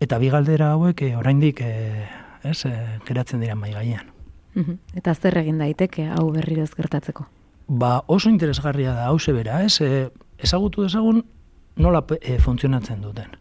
Eta 0.00 0.18
bi 0.18 0.28
galdera 0.30 0.72
hauek 0.74 1.02
e, 1.02 1.14
oraindik 1.16 1.60
e, 1.60 1.72
ez, 2.44 2.64
e, 2.66 2.74
geratzen 3.06 3.40
dira 3.40 3.54
mai 3.54 3.72
gainean. 3.72 4.12
Eta 4.96 5.12
zer 5.14 5.36
egin 5.36 5.58
daiteke 5.60 6.06
hau 6.08 6.30
berriro 6.32 6.62
ez 6.64 6.72
gertatzeko? 6.72 7.26
Ba, 7.68 8.04
oso 8.06 8.30
interesgarria 8.30 8.94
da 8.94 9.08
hau 9.10 9.18
zebera, 9.18 9.62
ez? 9.64 9.80
E, 9.80 10.08
ezagutu 10.38 10.84
dezagun 10.84 11.24
nola 11.76 12.02
e, 12.20 12.38
funtzionatzen 12.40 13.02
duten. 13.04 13.36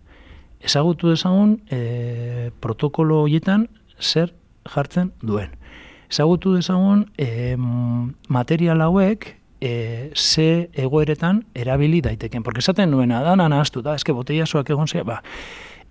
Ezagutu 0.60 1.12
dezagun 1.14 1.60
e, 1.72 2.52
protokolo 2.60 3.22
horietan 3.24 3.70
zer 4.00 4.34
jartzen 4.66 5.14
duen. 5.22 5.54
Ezagutu 6.10 6.54
dezagun 6.56 7.08
e, 7.18 7.56
material 8.30 8.82
hauek 8.86 9.36
e, 9.60 10.12
ze 10.16 10.70
egoeretan 10.74 11.46
erabili 11.54 12.02
daiteken. 12.02 12.44
Porque 12.44 12.60
esaten 12.60 12.92
nuena, 12.92 13.24
dana 13.24 13.50
nahaztu, 13.50 13.82
da, 13.82 13.96
eske 13.96 14.14
boteiazoak 14.14 14.70
egon 14.70 14.88
zea, 14.88 15.04
ba, 15.04 15.22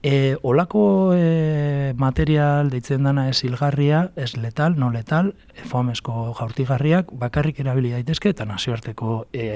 e, 0.04 0.36
olako 0.42 1.12
e, 1.16 1.94
material 1.96 2.70
deitzen 2.70 3.08
dana 3.08 3.28
ez 3.30 3.40
hilgarria, 3.44 4.10
ez 4.16 4.36
letal, 4.36 4.76
no 4.78 4.90
letal, 4.92 5.32
foamezko 5.70 6.34
jaurtigarriak, 6.38 7.10
bakarrik 7.18 7.60
erabili 7.64 7.94
daitezke, 7.96 8.34
eta 8.36 8.44
nazioarteko 8.44 9.24
e, 9.32 9.48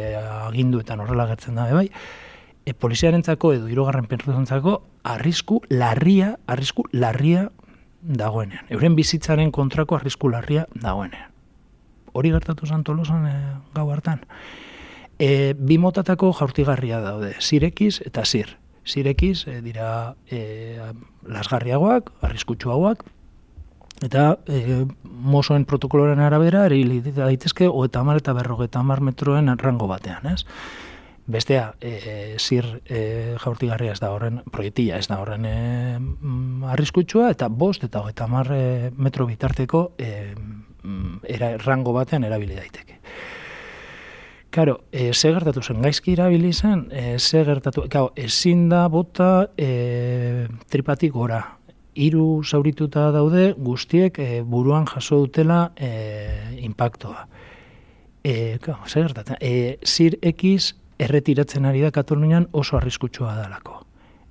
aginduetan 0.48 1.04
horrela 1.04 1.28
gertzen 1.30 1.60
da, 1.60 1.68
bai, 1.76 1.90
e, 2.64 2.74
poliziarentzako 2.74 3.52
edo 3.58 3.68
hirugarren 3.68 4.08
pentsuzentzako 4.08 4.80
arrisku 5.04 5.62
larria, 5.70 6.34
arrisku 6.46 6.88
larria 6.92 7.50
dagoenean. 8.02 8.66
Euren 8.70 8.96
bizitzaren 8.96 9.50
kontrako 9.52 9.98
arrisku 9.98 10.30
larria 10.30 10.66
dagoenean. 10.74 11.30
Hori 12.12 12.32
gertatu 12.32 12.66
zan 12.66 12.84
tolosan 12.84 13.26
e, 13.26 13.34
gau 13.74 13.88
hartan. 13.92 14.22
E, 15.18 15.54
bi 15.58 15.78
motatako 15.78 16.32
jaurtigarria 16.38 17.00
daude, 17.02 17.34
zirekiz 17.40 17.98
eta 18.06 18.24
zir. 18.24 18.56
Zirekiz 18.86 19.46
e, 19.46 19.60
dira 19.62 20.14
e, 20.30 20.78
lasgarriagoak, 21.28 22.12
arriskutsuagoak, 22.24 23.04
eta 24.06 24.38
e, 24.46 24.84
mozoen 25.02 25.66
protokoloren 25.68 26.22
arabera, 26.22 26.64
eri 26.70 27.00
daitezke, 27.02 27.68
o 27.68 27.84
eta 27.84 28.04
mar 28.06 28.22
eta 28.22 28.32
berro 28.36 28.60
eta 28.64 28.82
mar 28.82 29.02
metroen 29.02 29.50
rango 29.58 29.90
batean, 29.90 30.30
ez? 30.32 30.44
Bestea, 31.28 31.74
e, 31.84 32.36
zir 32.40 32.64
e, 32.88 33.36
jaurtigarria 33.36 33.92
ez 33.92 34.00
da 34.00 34.14
horren, 34.14 34.38
proietia 34.48 34.96
ez 34.96 35.10
da 35.10 35.18
horren 35.20 35.44
e, 35.44 35.56
arriskutsua, 36.72 37.26
eta 37.34 37.50
bost 37.52 37.84
eta 37.84 38.00
hogeita 38.00 38.24
mar 38.32 38.48
e, 38.48 38.88
metro 38.96 39.26
bitarteko 39.28 39.82
e, 40.00 40.08
era, 41.28 41.50
rango 41.60 41.92
batean 41.92 42.24
erabili 42.24 42.56
daiteke. 42.56 42.96
Karo, 44.48 44.78
e, 44.90 45.12
ze 45.12 45.34
gertatu 45.36 45.60
zen, 45.60 45.82
gaizki 45.84 46.16
erabili 46.16 46.54
zen, 46.54 46.86
e, 46.90 47.18
ze 47.18 47.44
gertatu, 47.44 47.84
kao, 47.92 48.08
ezin 48.16 48.70
da 48.72 48.86
bota 48.88 49.50
e, 49.52 50.48
tripatik 50.72 51.12
gora. 51.12 51.42
Hiru 51.92 52.40
zaurituta 52.42 53.10
daude 53.12 53.52
guztiek 53.52 54.16
e, 54.16 54.40
buruan 54.40 54.88
jaso 54.88 55.20
dutela 55.26 55.74
e, 55.76 56.56
impactoa. 56.64 57.28
E, 58.24 58.58
kao, 58.64 58.80
ze 58.88 59.04
gertatu, 59.04 59.36
e, 59.44 59.78
zir 59.84 60.16
ekiz 60.22 60.72
erretiratzen 60.98 61.64
ari 61.64 61.80
da 61.80 61.90
Katalunian 61.94 62.48
oso 62.52 62.76
arriskutsua 62.76 63.34
dalako. 63.36 63.84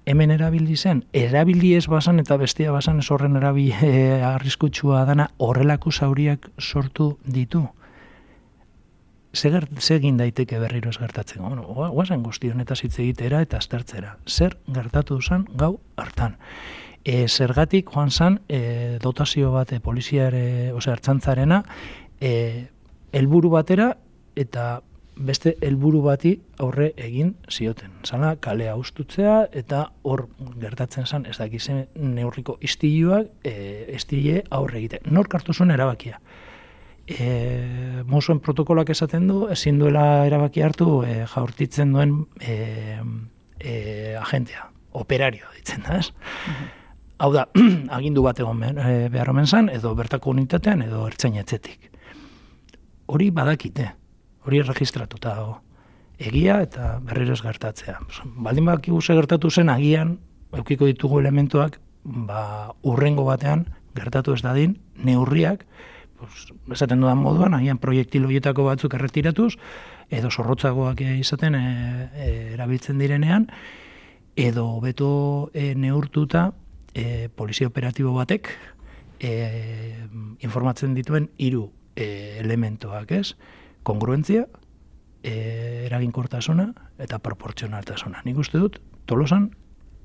Hemen 0.07 0.31
erabili 0.31 0.77
zen, 0.77 1.03
erabili 1.12 1.74
ez 1.75 1.88
basan 1.91 2.19
eta 2.19 2.38
bestia 2.39 2.71
basan 2.71 3.00
ez 3.00 3.09
horren 3.12 3.36
erabili 3.36 3.74
e, 3.83 4.21
arriskutsua 4.24 5.03
dana 5.05 5.29
horrelako 5.38 5.91
zauriak 5.91 6.50
sortu 6.59 7.17
ditu. 7.25 7.65
Zer 9.36 9.67
egin 9.93 10.17
daiteke 10.17 10.59
berriro 10.59 10.89
ez 10.89 10.97
gertatzen. 10.97 11.43
Bueno, 11.43 11.63
guazen 11.93 12.24
guzti 12.24 12.50
honetaz 12.50 12.79
hitz 12.83 12.97
egitera 13.00 13.41
eta 13.43 13.57
aztertzera. 13.57 14.17
Zer 14.25 14.57
gertatu 14.74 15.19
zen 15.21 15.45
gau 15.53 15.77
hartan. 15.95 16.38
E, 17.03 17.27
zergatik 17.27 17.91
joan 17.93 18.09
zan 18.12 18.39
e, 18.47 18.97
dotazio 19.03 19.51
bate 19.51 19.79
poliziare, 19.79 20.71
ose, 20.74 20.89
hartzantzarena, 20.91 21.62
e, 22.19 22.67
elburu 23.12 23.51
batera 23.53 23.91
eta 24.36 24.81
beste 25.19 25.55
helburu 25.62 26.01
bati 26.05 26.33
aurre 26.62 26.91
egin 26.97 27.33
zioten. 27.50 27.91
Zala, 28.05 28.36
kalea 28.41 28.75
ustutzea 28.77 29.47
eta 29.51 29.88
hor 30.03 30.27
gertatzen 30.62 31.05
zen 31.05 31.25
ez 31.25 31.38
dakize 31.38 31.88
neurriko 31.95 32.57
istiluak 32.62 33.31
e, 33.43 33.53
estile 33.95 34.43
aurre 34.50 34.79
egite. 34.79 35.01
Nor 35.09 35.29
kartu 35.29 35.53
zuen 35.53 35.71
erabakia. 35.71 36.21
E, 37.07 38.03
Mozoen 38.05 38.39
protokolak 38.43 38.89
esaten 38.91 39.27
du, 39.29 39.45
ezin 39.51 39.79
duela 39.79 40.25
erabaki 40.27 40.63
hartu 40.63 41.01
e, 41.07 41.21
jaurtitzen 41.33 41.93
duen 41.95 42.17
e, 42.39 42.57
e, 43.59 44.15
agentea, 44.19 44.67
operario 45.00 45.47
ditzen 45.55 45.86
da, 45.88 46.01
ez? 46.01 46.12
Mhm. 46.47 46.74
Hau 47.17 47.31
da, 47.33 47.47
agindu 47.97 48.21
bat 48.25 48.39
egon 48.43 48.59
e, 48.67 49.07
behar 49.13 49.31
omen 49.31 49.47
zan, 49.47 49.71
edo 49.74 49.95
bertako 49.97 50.36
unitatean, 50.36 50.83
edo 50.86 51.05
ertzain 51.07 51.39
etzetik. 51.41 51.89
Hori 53.07 53.31
badakite, 53.31 53.88
hori 54.48 54.62
registratuta 54.63 55.36
dago. 55.36 55.60
Egia 56.18 56.62
eta 56.66 56.98
berriro 57.06 57.36
ez 57.36 57.42
gertatzea. 57.44 58.00
Baldin 58.42 58.66
bak 58.66 58.88
gertatu 58.88 59.51
zen, 59.51 59.70
agian, 59.70 60.18
eukiko 60.56 60.86
ditugu 60.86 61.20
elementuak, 61.20 61.80
ba, 62.04 62.74
urrengo 62.82 63.25
batean, 63.27 63.68
gertatu 63.96 64.34
ez 64.34 64.42
dadin, 64.42 64.77
neurriak, 64.98 65.66
pues, 66.18 66.48
esaten 66.72 67.01
dudan 67.01 67.18
moduan, 67.18 67.54
agian 67.54 67.77
proiektil 67.77 68.25
horietako 68.25 68.66
batzuk 68.66 68.96
erretiratuz, 68.98 69.58
edo 70.10 70.32
sorrotzagoak 70.32 71.01
izaten 71.01 71.56
e, 71.56 71.66
e, 72.16 72.30
erabiltzen 72.56 72.98
direnean, 72.98 73.50
edo 74.38 74.80
beto 74.82 75.51
e, 75.54 75.74
neurtuta 75.75 76.51
e, 76.94 77.30
polizia 77.36 77.68
operatibo 77.68 78.13
batek 78.16 78.50
e, 79.20 79.32
informatzen 80.46 80.94
dituen 80.98 81.30
hiru 81.38 81.68
e, 81.96 82.39
elementoak, 82.39 83.12
ez? 83.12 83.36
Kongruentzia, 83.88 84.46
e, 85.24 85.34
eraginkortasuna 85.88 86.67
eta 87.03 87.20
proportzionaltasuna. 87.24 88.24
Nik 88.27 88.41
uste 88.44 88.60
dut, 88.60 88.82
tolosan, 89.08 89.51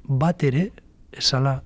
bat 0.07 0.43
ere 0.47 0.69
esala. 1.13 1.61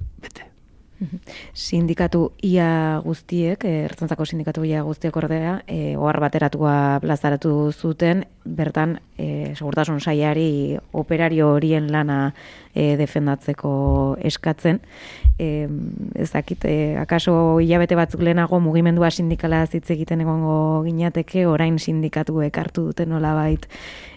Sindikatu 1.52 2.32
ia 2.42 3.00
guztiek, 3.04 3.64
eh, 3.64 3.84
ertzantzako 3.84 4.24
sindikatu 4.24 4.64
ia 4.64 4.82
guztiek 4.82 5.16
ordea, 5.16 5.62
e, 5.66 5.96
ohar 5.96 6.20
bateratua 6.20 6.98
plazaratu 7.02 7.72
zuten, 7.72 8.24
bertan 8.44 8.98
e, 9.18 9.54
segurtasun 9.54 10.00
saiari 10.00 10.78
operario 10.92 11.50
horien 11.54 11.90
lana 11.92 12.34
e, 12.74 12.96
defendatzeko 12.96 14.16
eskatzen. 14.24 14.80
E, 15.38 15.68
ezakit, 16.14 16.64
e, 16.64 16.96
akaso 16.96 17.58
hilabete 17.60 17.98
batzuk 17.98 18.22
lehenago 18.24 18.60
mugimendua 18.60 19.10
sindikala 19.10 19.66
hitz 19.66 19.90
egiten 19.90 20.24
egongo 20.24 20.82
ginateke, 20.86 21.46
orain 21.46 21.78
sindikatu 21.78 22.40
ekartu 22.46 22.88
duten 22.88 23.12
nolabait 23.12 23.68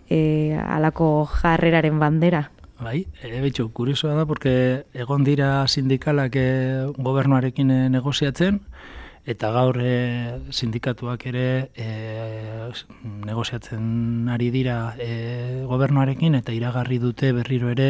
e, 0.09 0.55
alako 0.63 1.27
jarreraren 1.41 1.99
bandera? 1.99 2.47
Bai, 2.79 3.07
e, 3.21 3.41
betxo, 3.43 3.73
kuriosoa 3.75 4.13
da, 4.15 4.25
porque 4.25 4.85
egon 4.95 5.25
dira 5.27 5.67
sindikalak 5.67 6.35
e, 6.39 6.87
gobernuarekin 6.95 7.73
e, 7.75 7.79
negoziatzen, 7.91 8.61
eta 9.27 9.49
gaur 9.51 9.75
e, 9.83 10.39
sindikatuak 10.55 11.25
ere 11.27 11.71
e, 11.75 11.89
negoziatzen 13.27 14.31
ari 14.31 14.47
dira 14.55 14.95
e, 14.95 15.65
gobernuarekin, 15.67 16.39
eta 16.39 16.55
iragarri 16.55 17.01
dute 17.03 17.33
berriro 17.35 17.67
ere 17.75 17.89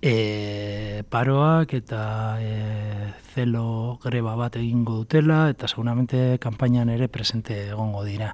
e, 0.00 1.04
paroak 1.12 1.76
eta 1.76 2.40
e, 2.40 3.12
zelo 3.36 4.00
greba 4.00 4.32
bat 4.40 4.56
egingo 4.56 4.96
dutela, 5.04 5.50
eta 5.52 5.68
seguramente 5.68 6.38
kampainan 6.40 6.88
ere 6.88 7.12
presente 7.12 7.66
egongo 7.68 8.08
dira. 8.08 8.32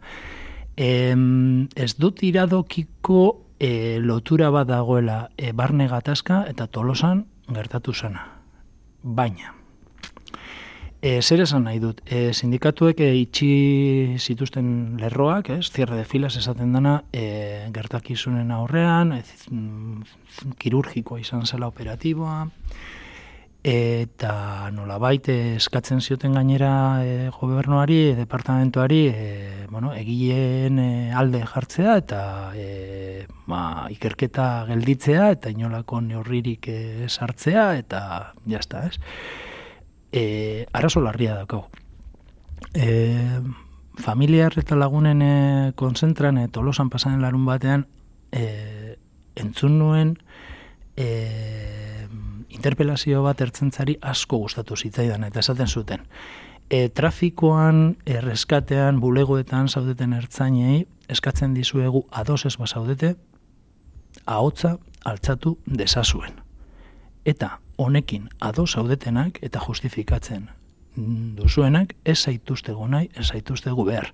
E, 0.79 1.11
ez 1.75 1.93
dut 1.99 2.23
iradokiko 2.23 3.50
e, 3.61 4.01
lotura 4.01 4.51
bat 4.51 4.67
dagoela 4.67 5.31
e, 5.37 5.53
barne 5.53 5.87
gatazka 5.89 6.45
eta 6.49 6.67
tolosan 6.67 7.27
gertatu 7.53 7.95
zena. 7.95 8.27
Baina, 9.03 9.55
e, 11.01 11.21
zer 11.23 11.45
esan 11.45 11.65
nahi 11.69 11.81
dut, 11.81 12.01
e, 12.07 12.33
sindikatuek 12.33 13.01
e, 13.05 13.11
itxi 13.21 14.17
zituzten 14.19 14.99
lerroak, 15.01 15.53
ez, 15.59 15.71
zierre 15.71 16.01
de 16.01 16.05
filas 16.05 16.37
esaten 16.41 16.73
dana, 16.77 17.03
e, 17.13 17.69
gertakizunen 17.75 18.51
aurrean, 18.57 19.15
mm, 19.51 20.55
kirurgikoa 20.61 21.21
izan 21.21 21.47
zela 21.47 21.69
operatiboa, 21.69 22.47
eta 23.61 24.71
nola 24.73 24.97
baite 24.97 25.57
eskatzen 25.59 26.01
zioten 26.01 26.33
gainera 26.37 26.73
e, 27.05 27.29
gobernuari, 27.35 27.99
e, 28.11 28.15
departamentuari, 28.17 29.01
e, 29.09 29.67
bueno, 29.71 29.93
egileen 29.93 30.79
e, 30.81 30.91
alde 31.13 31.45
jartzea 31.45 31.97
eta 32.01 32.23
e, 32.57 33.10
ba, 33.51 33.89
ikerketa 33.93 34.67
gelditzea 34.71 35.31
eta 35.37 35.51
inolako 35.53 36.01
neurririk 36.05 36.69
e, 36.71 37.09
sartzea 37.09 37.67
eta 37.81 38.03
jazta, 38.49 38.87
ez? 38.89 38.97
E, 40.13 40.67
arazo 40.73 41.03
larria 41.03 41.37
dako. 41.43 41.67
E, 42.75 43.41
familiar 44.01 44.57
eta 44.59 44.79
lagunen 44.79 45.23
e, 45.23 45.35
konzentran 45.77 46.39
e, 46.39 46.49
tolosan 46.49 46.91
pasanen 46.91 47.23
larun 47.23 47.45
batean 47.47 47.87
e, 48.33 48.97
entzun 49.37 49.79
nuen 49.79 50.17
e, 50.97 52.07
interpelazio 52.51 53.23
bat 53.25 53.41
ertzentzari 53.41 53.97
asko 54.03 54.41
gustatu 54.45 54.77
zitzaidan 54.77 55.25
eta 55.29 55.41
esaten 55.41 55.69
zuten. 55.69 56.07
E, 56.71 56.89
trafikoan, 56.95 57.97
erreskatean, 58.07 59.01
bulegoetan 59.03 59.69
zaudeten 59.69 60.15
ertzainei 60.15 60.85
eskatzen 61.11 61.55
dizuegu 61.55 62.05
ados 62.15 62.45
ez 62.47 62.57
bazaudete, 62.59 63.17
ahotza 64.27 64.77
altzatu 65.05 65.59
desazuen. 65.67 66.41
Eta 67.25 67.59
honekin 67.77 68.29
ados 68.41 68.73
zaudetenak 68.73 69.39
eta 69.43 69.61
justifikatzen 69.67 70.51
duzuenak 71.37 71.95
ez 72.05 72.19
zaituztegu 72.19 72.87
nahi, 72.91 73.09
ez 73.15 73.29
zaituztegu 73.31 73.85
behar. 73.87 74.11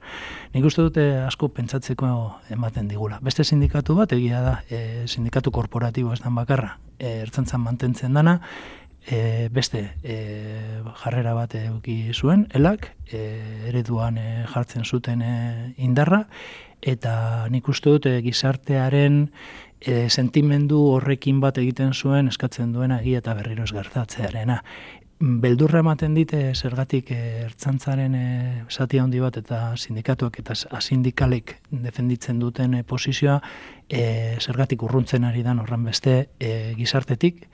Nik 0.55 0.64
uste 0.69 0.85
dute 0.85 1.05
asko 1.25 1.49
pentsatzeko 1.57 2.09
ematen 2.53 2.88
digula. 2.88 3.19
Beste 3.25 3.45
sindikatu 3.45 3.97
bat 3.97 4.12
egia 4.12 4.42
da, 4.45 4.57
e, 4.69 5.07
sindikatu 5.07 5.51
korporatibo 5.51 6.12
ez 6.12 6.21
dan 6.21 6.35
bakarra, 6.37 6.77
e, 6.99 7.23
ertzantzan 7.25 7.64
mantentzen 7.64 8.14
dana, 8.14 8.40
e, 9.07 9.49
beste 9.53 9.83
e, 10.03 10.19
jarrera 11.03 11.35
bat 11.35 11.55
eduki 11.55 12.12
zuen, 12.12 12.47
elak, 12.55 12.92
e, 13.11 13.25
ereduan 13.71 14.19
e, 14.19 14.29
jartzen 14.53 14.85
zuten 14.85 15.23
e, 15.23 15.75
indarra, 15.79 16.27
eta 16.83 17.49
nik 17.51 17.69
uste 17.73 17.90
dute 17.90 18.19
gizartearen 18.23 19.31
e, 19.81 20.09
sentimendu 20.11 20.81
horrekin 20.97 21.41
bat 21.41 21.59
egiten 21.59 21.93
zuen 21.95 22.29
eskatzen 22.29 22.73
duena 22.73 23.01
egia 23.01 23.25
eta 23.25 23.35
berriro 23.35 23.65
ez 23.65 23.73
gertatzearena 23.73 24.62
beldurra 25.19 25.81
ematen 25.81 26.15
dite 26.15 26.53
zergatik 26.55 27.11
eh, 27.11 27.45
ertzantzaren 27.47 28.15
e, 28.15 28.27
zati 28.69 28.99
handi 29.01 29.21
bat 29.21 29.39
eta 29.41 29.61
sindikatuak 29.77 30.41
eta 30.43 30.55
asindikalek 30.77 31.57
defenditzen 31.71 32.39
duten 32.39 32.75
e, 32.75 32.83
posizioa 32.85 33.39
e, 33.89 34.37
zergatik 34.41 34.83
urruntzen 34.83 35.25
ari 35.25 35.43
dan 35.43 35.62
horren 35.62 35.85
beste 35.89 36.29
e, 36.39 36.75
gizartetik 36.77 37.47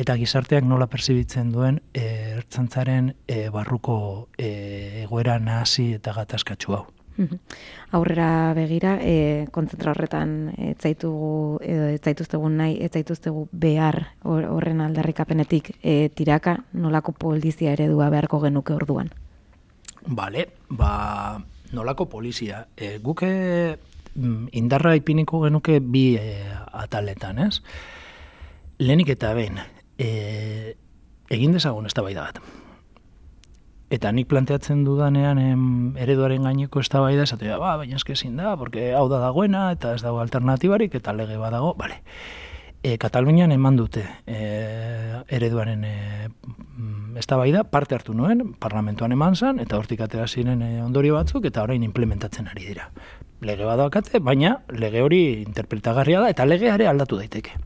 eta 0.00 0.16
gizarteak 0.16 0.64
nola 0.64 0.86
pertsibitzen 0.88 1.52
duen 1.52 1.82
e, 1.92 2.06
ertzantzaren 2.38 3.12
e, 3.28 3.50
barruko 3.52 4.28
e, 4.38 5.04
egoera 5.04 5.38
nahasi 5.38 5.92
eta 5.98 6.16
gatazkatsu 6.16 6.78
hau. 6.78 6.86
Aurrera 7.92 8.54
begira, 8.54 8.96
e, 9.02 9.46
kontzentra 9.52 9.92
horretan 9.92 10.52
etzaitugu 10.70 11.58
edo 11.66 11.88
etzaituztegu 11.94 12.48
nahi, 12.54 12.78
etzaituztegu 12.86 13.46
behar 13.52 13.98
horren 14.24 14.80
aldarrikapenetik 14.84 15.72
e, 15.82 16.08
tiraka 16.14 16.58
nolako 16.72 17.12
polizia 17.12 17.72
eredua 17.72 18.10
beharko 18.10 18.40
genuke 18.46 18.76
orduan. 18.76 19.10
Bale, 20.06 20.46
ba, 20.68 21.40
nolako 21.72 22.08
polizia. 22.08 22.66
E, 22.76 22.98
guke 22.98 23.30
mm, 24.14 24.48
indarra 24.52 24.94
ipiniko 24.96 25.42
genuke 25.44 25.80
bi 25.80 26.14
e, 26.16 26.38
ataletan, 26.72 27.42
ez? 27.46 27.60
Lehenik 28.80 29.12
eta 29.12 29.34
ben, 29.36 29.60
e, 29.98 30.74
egin 31.30 31.52
dezagun 31.52 31.86
ez 31.86 31.94
da 31.94 32.02
bat. 32.02 32.40
Eta 33.90 34.12
nik 34.14 34.28
planteatzen 34.30 34.84
dudanean 34.86 35.38
em, 35.42 35.62
ereduaren 35.98 36.44
gaineko 36.46 36.78
ez 36.78 36.88
da 36.92 37.00
bai 37.02 37.16
da, 37.18 37.24
esatu 37.26 37.48
ba, 37.58 37.74
baina 37.80 37.98
eske 37.98 38.14
ezin 38.14 38.36
da, 38.38 38.52
porque 38.56 38.92
hau 38.94 39.08
da 39.10 39.18
dagoena, 39.18 39.72
eta 39.74 39.96
ez 39.96 40.02
dago 40.04 40.20
alternatibarik, 40.22 40.94
eta 40.94 41.12
lege 41.12 41.38
badago, 41.40 41.72
bale. 41.74 41.98
E, 42.82 42.94
Katalunian 43.02 43.50
eman 43.52 43.76
dute 43.76 44.04
e, 44.30 44.38
ereduaren 45.28 45.82
e, 45.84 45.96
ez 47.18 47.26
da 47.26 47.36
bai 47.40 47.50
da, 47.50 47.64
parte 47.66 47.96
hartu 47.96 48.14
nuen, 48.14 48.52
parlamentuan 48.62 49.10
eman 49.12 49.34
zan, 49.34 49.58
eta 49.58 49.76
hortik 49.76 50.04
atera 50.06 50.28
ziren 50.28 50.62
e, 50.62 50.70
ondorio 50.84 51.18
batzuk, 51.18 51.50
eta 51.50 51.66
orain 51.66 51.82
implementatzen 51.82 52.46
ari 52.46 52.70
dira. 52.70 52.86
Lege 53.42 53.66
badaukate, 53.66 54.22
baina 54.22 54.60
lege 54.70 55.02
hori 55.02 55.20
interpretagarria 55.42 56.22
da, 56.22 56.30
eta 56.30 56.46
legeare 56.46 56.86
aldatu 56.86 57.18
daiteke. 57.18 57.58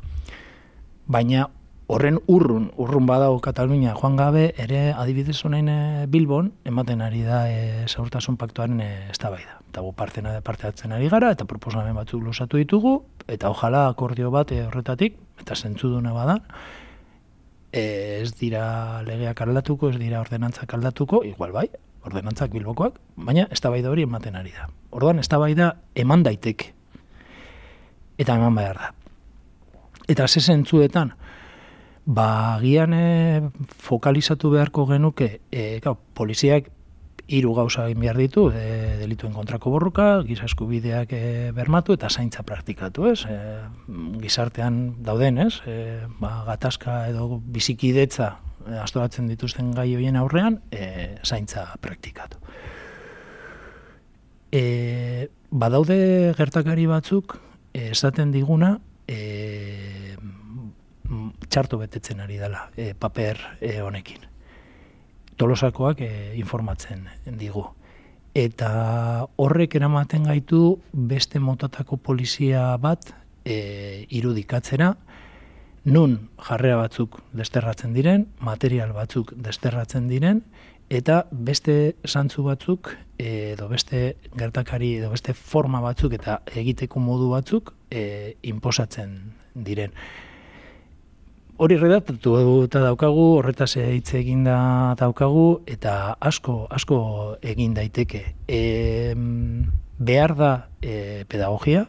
Baina 1.05 1.51
horren 1.87 2.19
urrun, 2.27 2.71
urrun 2.81 3.07
badago 3.07 3.41
Katalunia 3.45 3.95
joan 3.99 4.17
gabe, 4.17 4.47
ere 4.57 4.93
adibidez 4.97 5.37
honein 5.45 5.69
e, 5.69 6.07
Bilbon, 6.09 6.53
ematen 6.65 7.03
ari 7.05 7.23
da 7.27 7.45
e, 7.51 7.85
zaurtasun 7.89 8.39
paktuaren 8.41 8.81
e, 8.81 8.89
ez 9.11 9.19
da 9.21 9.31
bai 9.31 9.43
da. 9.45 9.59
Eta 9.69 9.83
gu 9.85 9.93
partena 9.93 10.33
de 10.33 10.41
parte 10.41 10.67
hartzen 10.67 10.95
ari 10.97 11.11
gara, 11.13 11.33
eta 11.35 11.45
proposamen 11.51 11.95
batzuk 11.97 12.23
luzatu 12.25 12.61
ditugu, 12.61 12.97
eta 13.29 13.51
ojala 13.51 13.89
akordio 13.91 14.31
bat 14.33 14.53
e, 14.53 14.63
horretatik, 14.65 15.19
eta 15.43 15.57
zentzu 15.57 15.91
duna 15.93 16.15
bada, 16.17 16.39
e, 17.71 18.23
ez 18.23 18.33
dira 18.41 19.03
legeak 19.05 19.45
aldatuko, 19.45 19.91
ez 19.93 19.99
dira 20.01 20.23
ordenantzak 20.25 20.73
aldatuko, 20.79 21.25
igual 21.29 21.53
bai, 21.53 21.69
ordenantzak 22.05 22.53
bilbokoak, 22.55 22.97
baina 23.17 23.49
ez 23.51 23.61
da 23.61 23.73
bai 23.73 23.83
da 23.85 23.93
hori 23.93 24.07
ematen 24.09 24.37
ari 24.41 24.55
da. 24.57 24.71
Orduan, 24.95 25.21
ez 25.21 25.29
da 25.29 25.41
bai 25.43 25.53
da 25.59 25.75
eman 25.95 26.25
daiteke. 26.25 26.73
Eta 28.17 28.37
eman 28.39 28.55
behar 28.57 28.81
da. 28.81 28.91
Eta 30.09 30.29
ze 30.29 30.41
zentzuetan, 30.41 31.15
ba, 32.05 32.59
gian 32.61 32.95
e, 32.95 33.51
fokalizatu 33.79 34.51
beharko 34.51 34.87
genuke, 34.87 35.41
e, 35.51 35.81
gau, 35.85 35.97
poliziak 36.15 36.71
hiru 37.27 37.55
gauza 37.57 37.87
egin 37.89 38.03
behar 38.03 38.19
ditu, 38.21 38.51
e, 38.53 38.99
delituen 39.01 39.33
kontrako 39.33 39.73
borroka, 39.73 40.23
giza 40.29 40.45
eskubideak 40.45 41.13
e, 41.17 41.53
bermatu 41.57 41.97
eta 41.97 42.11
zaintza 42.11 42.45
praktikatu, 42.45 43.09
ez? 43.09 43.25
E, 43.25 43.39
gizartean 44.21 45.03
dauden, 45.05 45.41
ez? 45.47 45.61
E, 45.67 46.05
ba, 46.21 46.43
gatazka 46.51 47.07
edo 47.09 47.41
bizikidetza 47.41 48.35
e, 48.67 48.77
astoratzen 48.83 49.31
dituzten 49.33 49.73
gai 49.73 49.89
hoien 49.97 50.21
aurrean, 50.21 50.61
e, 50.71 51.17
zaintza 51.25 51.71
praktikatu. 51.81 52.43
E, 54.53 55.31
badaude 55.51 56.35
gertakari 56.37 56.85
batzuk, 56.87 57.39
esaten 57.75 58.31
diguna, 58.31 58.77
e, 59.09 59.94
txarto 61.49 61.79
betetzen 61.81 62.21
ari 62.21 62.39
dela 62.41 62.69
e, 62.77 62.93
paper 62.95 63.41
e, 63.61 63.81
honekin. 63.83 64.27
Tolosakoak 65.37 66.01
e, 66.01 66.11
informatzen 66.39 67.09
digu. 67.39 67.67
Eta 68.35 69.27
horrek 69.39 69.77
eramaten 69.79 70.27
gaitu 70.27 70.81
beste 70.93 71.39
motatako 71.39 71.97
polizia 72.03 72.73
bat 72.83 73.13
e, 73.45 74.07
irudikatzera, 74.11 74.95
nun 75.85 76.17
jarrea 76.41 76.79
batzuk 76.81 77.21
desterratzen 77.37 77.93
diren, 77.95 78.27
material 78.41 78.95
batzuk 78.97 79.35
desterratzen 79.37 80.09
diren, 80.09 80.41
eta 80.91 81.25
beste 81.31 81.95
santzu 82.05 82.45
batzuk 82.45 82.91
edo 83.19 83.69
beste 83.69 84.17
gertakari 84.37 84.97
edo 84.99 85.11
beste 85.11 85.35
forma 85.35 85.81
batzuk 85.81 86.13
eta 86.19 86.41
egiteko 86.55 87.01
modu 87.01 87.31
batzuk 87.31 87.73
e, 87.91 88.35
inposatzen 88.43 89.17
diren 89.55 89.95
hori 91.57 91.77
redatatu 91.79 92.35
eta 92.65 92.81
daukagu, 92.83 93.27
horretaz 93.39 93.75
hitz 93.79 94.15
eginda 94.19 94.95
daukagu, 94.99 95.63
eta 95.67 96.17
asko, 96.21 96.67
asko 96.71 96.99
egin 97.43 97.75
daiteke. 97.75 98.25
E, 98.49 99.15
behar 99.99 100.35
da 100.37 100.53
e, 100.83 101.25
pedagogia, 101.29 101.87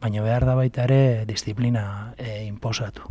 baina 0.00 0.22
behar 0.24 0.46
da 0.48 0.56
baita 0.56 0.86
ere 0.88 1.24
disiplina 1.28 2.14
e, 2.16 2.44
inposatu. 2.46 3.10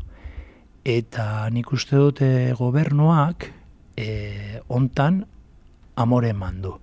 Eta 0.83 1.47
nik 1.53 1.71
uste 1.71 1.95
dute 1.95 2.29
gobernuak 2.57 3.51
e, 3.95 4.61
ontan 4.67 5.25
amore 5.95 6.33
mandu. 6.33 6.79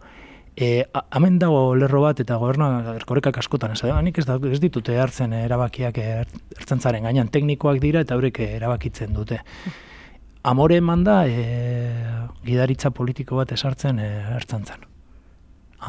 E, 0.58 0.88
hemen 1.14 1.36
dago 1.38 1.76
lerro 1.78 2.00
bat 2.02 2.18
eta 2.18 2.36
gobernoa 2.40 2.96
erkorekak 2.96 3.36
askotan 3.38 3.76
ez 3.76 3.82
da, 3.84 3.98
nik 4.02 4.16
ez, 4.18 4.24
da, 4.26 4.40
ez 4.50 4.58
ditute 4.58 4.96
hartzen 4.98 5.36
erabakiak 5.38 6.00
er, 6.02 6.32
ertzantzaren 6.56 7.04
gainean 7.06 7.30
teknikoak 7.30 7.78
dira 7.84 8.02
eta 8.02 8.16
horrek 8.18 8.40
erabakitzen 8.42 9.14
dute. 9.14 9.38
Amore 10.50 10.80
eman 10.82 11.04
da 11.06 11.20
e, 11.30 11.44
gidaritza 12.46 12.90
politiko 12.90 13.38
bat 13.38 13.52
esartzen 13.54 14.00
e, 14.02 14.08
ertzantzan. 14.34 14.82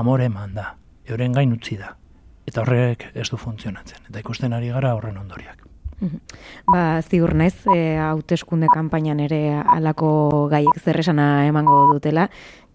Amore 0.03 0.29
eman 0.29 0.53
da, 0.53 0.67
euren 1.09 1.33
gain 1.33 1.55
utzi 1.55 1.79
da. 1.81 1.95
Eta 2.45 2.61
horrek 2.61 3.07
ez 3.15 3.25
du 3.31 3.41
funtzionatzen. 3.41 4.05
Eta 4.11 4.21
ikusten 4.21 4.53
ari 4.53 4.69
gara 4.75 4.93
horren 4.99 5.17
ondoriak. 5.17 5.65
Ba, 6.69 7.01
ziur 7.03 7.33
naiz, 7.35 7.57
e, 7.73 7.97
hauteskunde 7.99 8.69
kanpainan 8.71 9.19
ere 9.25 9.41
alako 9.75 10.47
gaiek 10.51 10.77
zerresana 10.79 11.47
emango 11.49 11.81
dutela, 11.91 12.29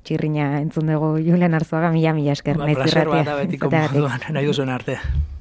txirrina 0.04 0.60
entzun 0.60 0.90
dugu 0.92 1.14
Julen 1.24 1.56
Arzuaga, 1.56 1.90
mila 1.94 2.12
mila 2.16 2.34
esker. 2.36 2.58
Ba, 2.60 2.68
placer 2.70 3.08
bat, 3.08 3.30
abetiko 3.36 3.70
moduan, 3.72 4.28
nahi 4.36 4.50
duzuen 4.50 4.72
arte. 4.74 4.98